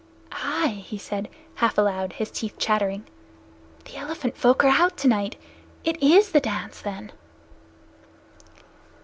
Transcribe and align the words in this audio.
"Ai!" 0.31 0.81
he 0.87 0.97
said, 0.97 1.29
half 1.53 1.77
aloud, 1.77 2.13
his 2.13 2.31
teeth 2.31 2.57
chattering. 2.57 3.05
"The 3.85 3.97
elephant 3.97 4.35
folk 4.35 4.63
are 4.63 4.69
out 4.81 4.97
tonight. 4.97 5.35
It 5.83 6.01
is 6.01 6.31
the 6.31 6.39
dance, 6.41 6.81
then!" 6.81 7.11